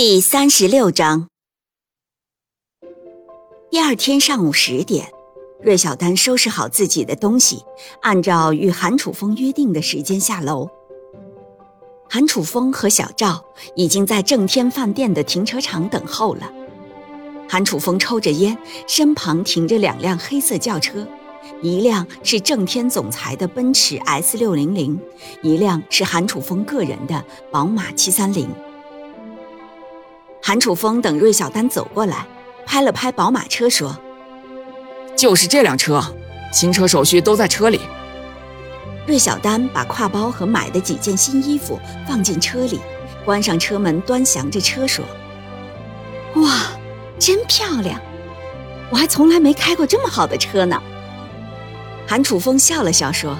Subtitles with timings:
[0.00, 1.26] 第三十六章。
[3.68, 5.08] 第二天上午十点，
[5.60, 7.64] 芮小丹收拾好自己的东西，
[8.02, 10.68] 按照与韩楚风约定的时间下楼。
[12.08, 16.48] 韩楚风和小赵已经在正天饭店的停车场等候了。
[17.48, 21.04] 韩楚风抽着烟，身旁停着两辆黑色轿车，
[21.60, 24.96] 一辆是正天总裁的奔驰 S 六零零，
[25.42, 28.48] 一辆是韩楚风个人的宝马七三零。
[30.48, 32.26] 韩楚风等芮小丹走过来，
[32.64, 33.94] 拍了拍宝马车，说
[35.14, 36.02] ：“就是这辆车，
[36.50, 37.78] 行车手续都在车里。”
[39.06, 42.80] 芮小丹把挎包和买的几件新衣服放进车里，
[43.26, 45.04] 关上车门，端详着车说
[46.36, 46.62] ：“哇，
[47.18, 48.00] 真漂亮！
[48.90, 50.82] 我还从来没开过这么好的车呢。”
[52.08, 53.36] 韩楚风笑了笑说：“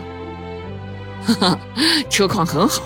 [1.24, 1.58] 哈哈，
[2.10, 2.82] 车况很好，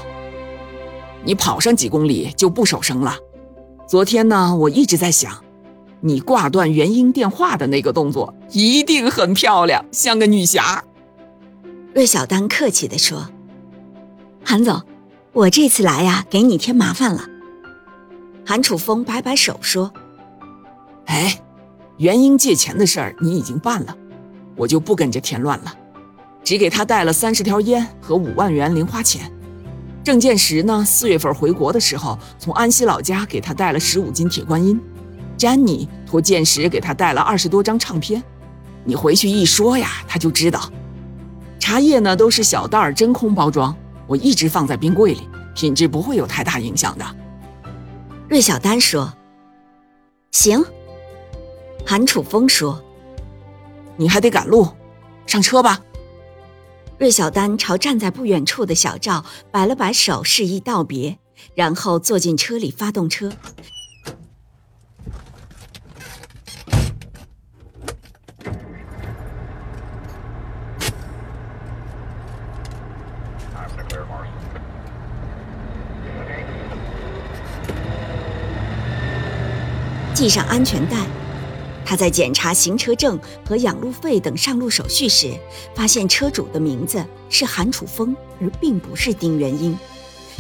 [1.24, 3.18] 你跑上几公里就不守生了。”
[3.86, 5.44] 昨天呢，我一直在想，
[6.00, 10.82] 你挂断元英电话的那个动作一定很漂亮，像个女侠。
[11.94, 13.28] 芮小丹客气地说
[14.42, 14.80] ：“韩总，
[15.32, 17.26] 我这次来呀，给你添麻烦了。”
[18.46, 19.92] 韩楚风摆摆手说
[21.04, 21.42] ：“哎，
[21.98, 23.94] 元英借钱的事儿你已经办了，
[24.56, 25.74] 我就不跟着添乱了，
[26.42, 29.30] 只给他带了三十条烟和五万元零花钱。”
[30.04, 30.84] 郑建石呢？
[30.84, 34.80] 四月份回国的时候，从安溪老家给他带了十五斤铁观音。
[35.36, 38.22] 詹妮托建石给他带了二十多张唱片。
[38.84, 40.70] 你回去一说呀，他就知道。
[41.60, 43.74] 茶叶呢，都是小袋儿真空包装，
[44.08, 47.04] 我一直放在冰柜里，品质不会有太大影响的。
[48.28, 49.12] 芮小丹说
[50.32, 50.64] ：“行。”
[51.86, 52.82] 韩楚风说
[53.96, 54.66] ：“你还得赶路，
[55.26, 55.80] 上车吧。”
[57.02, 61.18] 芮小丹朝站在不远处的小赵摆了摆手，示意道别，
[61.56, 63.32] 然后坐进车里，发动车。
[80.14, 81.21] 系上安全带。
[81.92, 85.38] 他在检查行车证和养路费等上路手续时，
[85.74, 89.78] 发现车主的名字是韩楚风，而并不是丁元英。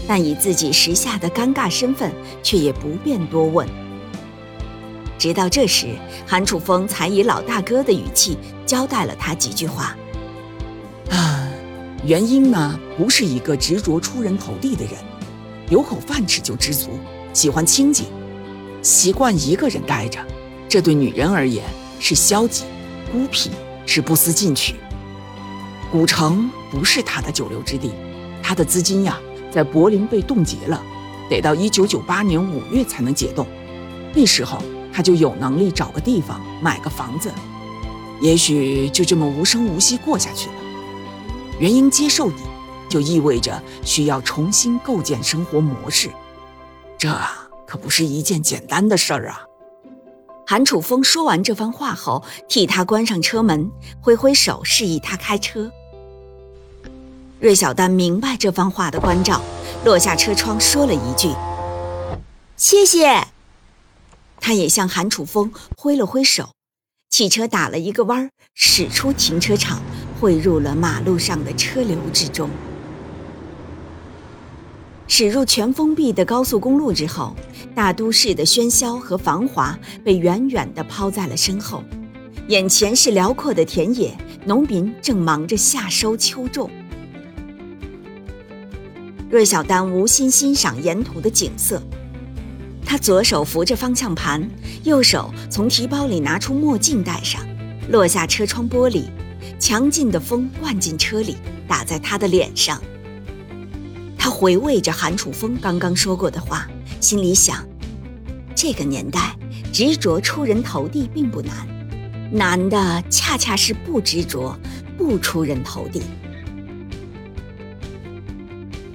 [0.08, 2.10] 但以自己时下的尴尬身份，
[2.42, 3.68] 却也不便多问。
[5.18, 5.88] 直到这时，
[6.26, 9.94] 韩楚风才以老大哥的语气交代了他几句话
[11.12, 11.52] ：“啊，
[12.06, 14.94] 元英呢，不是一个执着出人头地的人，
[15.68, 16.98] 有口饭吃就知足，
[17.34, 18.06] 喜欢清静，
[18.80, 20.18] 习惯一个人待着。”
[20.72, 21.62] 这对女人而言
[22.00, 22.64] 是消极、
[23.12, 23.50] 孤僻，
[23.84, 24.76] 是不思进取。
[25.90, 27.92] 古城不是他的久留之地，
[28.42, 30.82] 他的资金呀，在柏林被冻结了，
[31.28, 33.46] 得到一九九八年五月才能解冻。
[34.14, 37.30] 那时候他就有能力找个地方买个房子，
[38.22, 40.54] 也许就这么无声无息过下去了。
[41.58, 42.42] 元英接受你，
[42.88, 46.08] 就意味着需要重新构建生活模式，
[46.96, 47.14] 这
[47.66, 49.44] 可不是一件简单的事儿啊。
[50.46, 53.70] 韩楚风说完这番话后，替他关上车门，
[54.00, 55.70] 挥挥手示意他开车。
[57.40, 59.40] 芮小丹明白这番话的关照，
[59.84, 61.28] 落下车窗说了一句
[62.56, 63.28] ：“谢谢。”
[64.40, 66.50] 他也向韩楚风挥了挥手，
[67.08, 69.80] 汽车打了一个弯，驶出停车场，
[70.20, 72.50] 汇入了马路上的车流之中。
[75.08, 77.36] 驶入全封闭的高速公路之后，
[77.74, 81.84] 大都市的喧嚣和繁华被远远地抛在了身后，
[82.48, 84.16] 眼前是辽阔的田野，
[84.46, 86.70] 农民正忙着夏收秋种。
[89.30, 91.82] 芮小丹无心欣赏沿途的景色，
[92.84, 94.48] 他左手扶着方向盘，
[94.84, 97.40] 右手从提包里拿出墨镜戴上，
[97.90, 99.04] 落下车窗玻璃，
[99.58, 101.36] 强劲的风灌进车里，
[101.68, 102.80] 打在他的脸上。
[104.22, 106.64] 他回味着韩楚风刚刚说过的话，
[107.00, 107.66] 心里想：
[108.54, 109.36] 这个年代
[109.72, 111.66] 执着出人头地并不难，
[112.30, 114.56] 难的恰恰是不执着，
[114.96, 116.02] 不出人头地。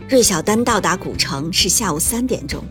[0.08, 2.64] 芮小丹到达古城是下午三点钟，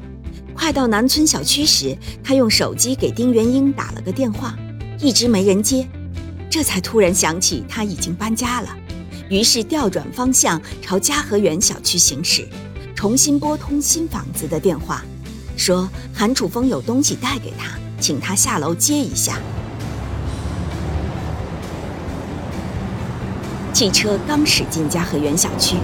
[0.55, 1.95] 快到南村小区时，
[2.25, 4.57] 他用手机给丁元英打了个电话，
[4.99, 5.87] 一直没人接，
[6.49, 8.75] 这才突然想起他已经搬家了，
[9.29, 12.47] 于是调转方向朝嘉和园小区行驶，
[12.95, 15.03] 重新拨通新房子的电话，
[15.57, 19.39] 说韩楚风有东西带给他，请他下楼接一下。
[23.73, 25.77] 汽车刚驶进嘉和园小区，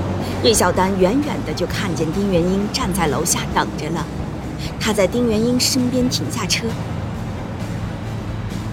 [0.43, 4.07] 芮小丹远远的就看见丁元英站在楼下等着了。
[4.79, 6.67] 他在丁元英身边停下车。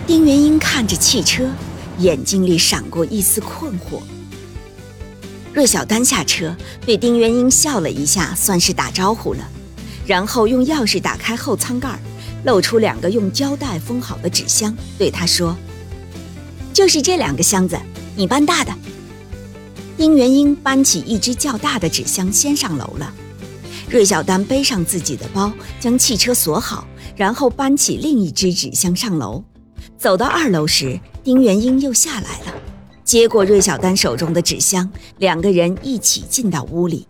[0.06, 1.50] 丁元英看着汽车，
[1.98, 4.02] 眼睛里闪过一丝困惑。
[5.54, 6.56] 芮小丹下车，
[6.86, 9.40] 对丁元英笑了一下，算是打招呼了，
[10.06, 12.00] 然后用钥匙打开后舱盖，
[12.46, 15.58] 露出两个用胶带封好的纸箱，对他说
[16.72, 17.78] ：“就是这两个箱子，
[18.16, 18.74] 你搬大的。”
[19.98, 23.14] 丁元英搬起一只较大的纸箱，先上楼了。
[23.90, 26.88] 芮小丹背上自己的包，将汽车锁好，
[27.18, 29.44] 然后搬起另一只纸箱上楼。
[29.98, 32.54] 走到二楼时，丁元英又下来了，
[33.10, 37.08] 接过芮小丹手中的纸箱，两个人一起进到屋里。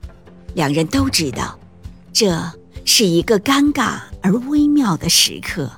[0.54, 1.60] 两人都知道，
[2.13, 2.42] 这
[2.86, 5.69] 是一个尴尬而微妙的时刻。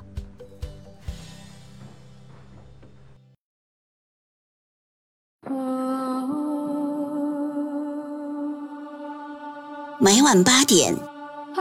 [9.98, 10.94] 每晚八点，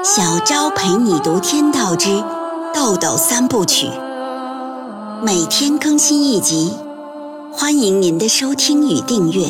[0.03, 2.23] 小昭陪你读《天道之
[2.75, 3.87] 豆豆三部曲》，
[5.23, 6.71] 每天更新一集，
[7.53, 9.45] 欢迎您的收听与订阅，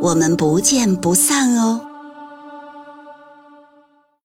[0.00, 1.89] 我们不见不散哦。